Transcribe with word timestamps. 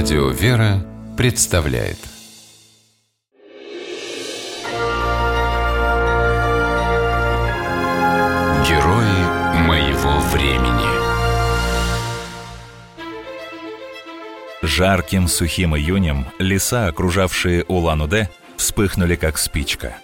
Радио 0.00 0.28
«Вера» 0.28 0.86
представляет 1.16 1.98
Герои 8.64 9.66
моего 9.66 10.20
времени 10.30 10.86
Жарким 14.62 15.26
сухим 15.26 15.74
июнем 15.76 16.26
леса, 16.38 16.86
окружавшие 16.86 17.64
Улан-Удэ, 17.64 18.28
вспыхнули 18.56 19.16
как 19.16 19.36
спичка. 19.36 19.96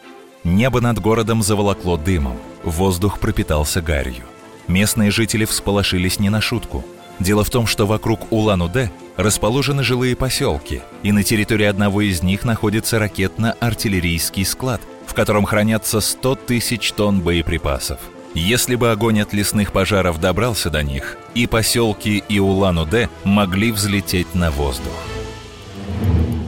Небо 0.42 0.80
над 0.80 0.98
городом 0.98 1.41
заволокло 1.41 1.97
дымом, 1.97 2.37
воздух 2.65 3.20
пропитался 3.20 3.80
гарью. 3.80 4.24
Местные 4.66 5.12
жители 5.12 5.45
всполошились 5.45 6.19
не 6.19 6.30
на 6.30 6.41
шутку. 6.41 6.84
Дело 7.20 7.45
в 7.45 7.51
том, 7.51 7.69
что 7.69 7.87
вокруг 7.87 8.33
Улан-Удэ 8.33 8.91
расположены 9.16 9.82
жилые 9.82 10.16
поселки, 10.16 10.82
и 11.02 11.12
на 11.12 11.23
территории 11.23 11.66
одного 11.66 12.00
из 12.02 12.23
них 12.23 12.45
находится 12.45 12.98
ракетно-артиллерийский 12.98 14.45
склад, 14.45 14.80
в 15.06 15.14
котором 15.14 15.45
хранятся 15.45 16.00
100 16.00 16.34
тысяч 16.37 16.92
тонн 16.92 17.20
боеприпасов. 17.20 17.98
Если 18.34 18.74
бы 18.74 18.90
огонь 18.90 19.20
от 19.20 19.32
лесных 19.32 19.70
пожаров 19.70 20.20
добрался 20.20 20.68
до 20.68 20.82
них, 20.82 21.16
и 21.34 21.46
поселки, 21.46 22.23
и 22.28 22.40
Улан-Удэ 22.40 23.09
могли 23.23 23.70
взлететь 23.70 24.34
на 24.34 24.50
воздух. 24.50 24.92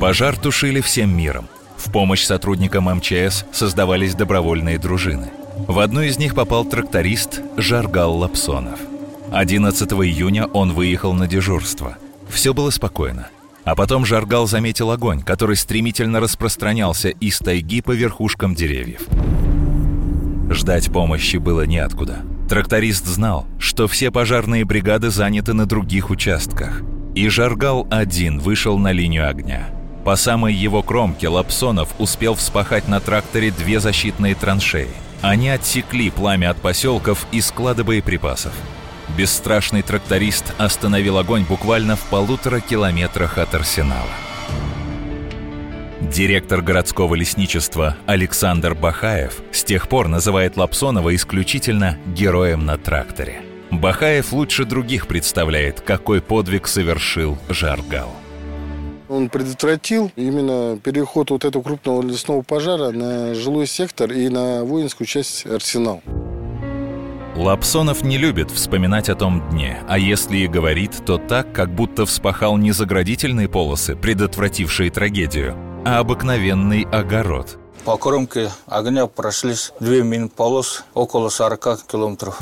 Пожар 0.01 0.37
тушили 0.37 0.81
всем 0.81 1.17
миром. 1.17 1.49
В 1.77 1.93
помощь 1.93 2.25
сотрудникам 2.25 2.87
МЧС 2.87 3.45
создавались 3.53 4.15
добровольные 4.15 4.79
дружины. 4.79 5.31
В 5.69 5.79
одну 5.79 6.03
из 6.03 6.19
них 6.19 6.35
попал 6.35 6.65
тракторист 6.65 7.41
Жаргал 7.57 8.17
Лапсонов. 8.17 8.81
11 9.31 9.93
июня 9.93 10.47
он 10.47 10.73
выехал 10.73 11.13
на 11.13 11.29
дежурство– 11.29 11.97
все 12.29 12.55
было 12.55 12.71
спокойно. 12.71 13.29
А 13.65 13.75
потом 13.75 14.07
Жаргал 14.07 14.47
заметил 14.47 14.93
огонь, 14.93 15.23
который 15.23 15.57
стремительно 15.57 16.21
распространялся 16.21 17.09
из 17.09 17.39
тайги 17.39 17.81
по 17.81 17.91
верхушкам 17.91 18.55
деревьев. 18.55 19.03
Ждать 20.51 20.93
помощи 20.93 21.39
было 21.39 21.67
неоткуда. 21.67 22.23
Тракторист 22.49 23.05
знал, 23.07 23.47
что 23.59 23.89
все 23.89 24.13
пожарные 24.13 24.65
бригады 24.65 25.11
заняты 25.11 25.53
на 25.53 25.67
других 25.67 26.11
участках. 26.11 26.83
И 27.17 27.29
Жаргал 27.29 27.89
один 27.91 28.39
вышел 28.39 28.79
на 28.79 28.93
линию 28.93 29.29
огня. 29.29 29.69
По 30.05 30.15
самой 30.15 30.55
его 30.55 30.85
кромке 30.85 31.27
Лапсонов 31.27 31.89
успел 31.99 32.37
вспахать 32.37 32.87
на 32.87 33.01
тракторе 33.01 33.51
две 33.51 33.81
защитные 33.81 34.37
траншеи. 34.37 34.91
Они 35.23 35.49
отсекли 35.49 36.11
пламя 36.11 36.51
от 36.51 36.59
поселков 36.59 37.27
и 37.33 37.41
склада 37.41 37.83
боеприпасов. 37.83 38.53
Бесстрашный 39.17 39.83
тракторист 39.83 40.53
остановил 40.59 41.19
огонь 41.19 41.45
буквально 41.45 41.97
в 41.97 42.05
полутора 42.07 42.61
километрах 42.61 43.39
от 43.39 43.55
арсенала. 43.55 44.11
Директор 46.01 46.61
городского 46.61 47.15
лесничества 47.15 47.97
Александр 48.07 48.75
Бахаев 48.75 49.41
с 49.53 49.65
тех 49.65 49.89
пор 49.89 50.09
называет 50.09 50.57
Лапсонова 50.57 51.15
исключительно 51.15 51.99
«героем 52.07 52.65
на 52.65 52.79
тракторе». 52.79 53.43
Бахаев 53.71 54.33
лучше 54.33 54.65
других 54.65 55.07
представляет, 55.09 55.81
какой 55.81 56.21
подвиг 56.21 56.69
совершил 56.69 57.37
Жаргал. 57.49 58.13
Он 59.09 59.29
предотвратил 59.29 60.11
именно 60.17 60.79
переход 60.83 61.31
вот 61.31 61.45
этого 61.45 61.63
крупного 61.63 62.03
лесного 62.03 62.43
пожара 62.43 62.91
на 62.91 63.35
жилой 63.35 63.67
сектор 63.67 64.11
и 64.11 64.29
на 64.29 64.65
воинскую 64.65 65.07
часть 65.07 65.47
арсенал. 65.47 66.03
Лапсонов 67.37 68.03
не 68.03 68.17
любит 68.17 68.51
вспоминать 68.51 69.11
о 69.11 69.15
том 69.15 69.47
дне, 69.51 69.79
а 69.87 69.99
если 69.99 70.39
и 70.39 70.49
говорит, 70.49 71.05
то 71.05 71.19
так, 71.19 71.53
как 71.53 71.75
будто 71.75 72.07
вспахал 72.07 72.57
не 72.57 72.73
заградительные 72.73 73.47
полосы, 73.47 73.95
предотвратившие 73.95 74.91
трагедию, 74.91 75.55
а 75.85 75.99
обыкновенный 75.99 76.85
огород. 76.91 77.59
По 77.85 77.99
кромке 77.99 78.51
огня 78.67 79.07
прошлись 79.07 79.73
две 79.81 80.03
мин-полос 80.03 80.85
около 80.95 81.29
40 81.29 81.87
километров. 81.87 82.41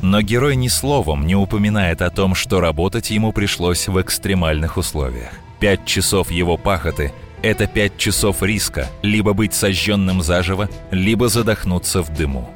Но 0.00 0.22
герой 0.22 0.56
ни 0.56 0.68
словом 0.68 1.26
не 1.26 1.36
упоминает 1.36 2.00
о 2.00 2.10
том, 2.10 2.34
что 2.34 2.60
работать 2.60 3.10
ему 3.10 3.30
пришлось 3.32 3.88
в 3.88 4.00
экстремальных 4.00 4.78
условиях. 4.78 5.32
Пять 5.60 5.84
часов 5.84 6.30
его 6.30 6.56
пахоты– 6.56 7.12
это 7.42 7.66
пять 7.66 7.98
часов 7.98 8.42
риска 8.42 8.88
либо 9.02 9.34
быть 9.34 9.52
сожженным 9.52 10.22
заживо, 10.22 10.70
либо 10.90 11.28
задохнуться 11.28 12.02
в 12.02 12.08
дыму. 12.08 12.48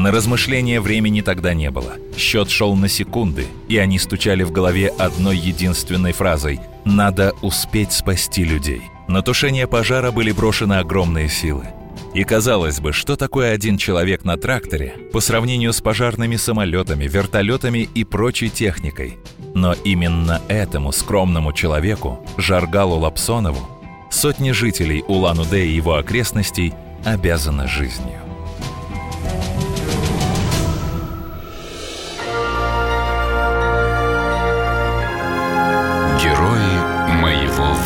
На 0.00 0.12
размышления 0.12 0.80
времени 0.80 1.20
тогда 1.20 1.52
не 1.52 1.70
было. 1.70 1.96
Счет 2.16 2.48
шел 2.48 2.74
на 2.74 2.88
секунды, 2.88 3.46
и 3.68 3.76
они 3.76 3.98
стучали 3.98 4.44
в 4.44 4.50
голове 4.50 4.88
одной 4.88 5.36
единственной 5.36 6.12
фразой 6.12 6.58
«Надо 6.86 7.34
успеть 7.42 7.92
спасти 7.92 8.42
людей». 8.42 8.80
На 9.08 9.20
тушение 9.20 9.66
пожара 9.66 10.10
были 10.10 10.32
брошены 10.32 10.78
огромные 10.78 11.28
силы. 11.28 11.66
И 12.14 12.24
казалось 12.24 12.80
бы, 12.80 12.94
что 12.94 13.16
такое 13.16 13.52
один 13.52 13.76
человек 13.76 14.24
на 14.24 14.38
тракторе 14.38 14.94
по 15.12 15.20
сравнению 15.20 15.74
с 15.74 15.82
пожарными 15.82 16.36
самолетами, 16.36 17.04
вертолетами 17.04 17.86
и 17.94 18.04
прочей 18.04 18.48
техникой. 18.48 19.18
Но 19.54 19.74
именно 19.84 20.40
этому 20.48 20.92
скромному 20.92 21.52
человеку, 21.52 22.24
Жаргалу 22.38 23.00
Лапсонову, 23.00 23.68
сотни 24.10 24.52
жителей 24.52 25.04
Улан-Удэ 25.06 25.66
и 25.66 25.74
его 25.74 25.96
окрестностей 25.96 26.72
обязаны 27.04 27.68
жизнью. 27.68 28.29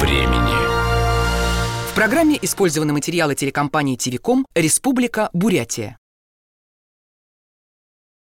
Времени. 0.01 0.55
В 1.91 1.95
программе 1.95 2.39
использованы 2.43 2.93
материалы 2.93 3.35
телекомпании 3.35 3.97
«Телеком» 3.97 4.47
Республика 4.55 5.31
Бурятия. 5.33 5.97